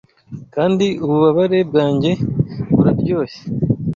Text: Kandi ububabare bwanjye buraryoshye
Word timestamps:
Kandi 0.55 0.85
ububabare 1.03 1.59
bwanjye 1.69 2.11
buraryoshye 2.73 3.43